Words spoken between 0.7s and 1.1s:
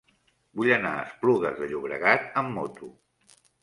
anar a